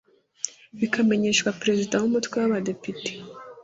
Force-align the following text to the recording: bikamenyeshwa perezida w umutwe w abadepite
bikamenyeshwa 0.79 1.49
perezida 1.59 1.95
w 2.01 2.05
umutwe 2.09 2.35
w 2.41 2.43
abadepite 2.47 3.09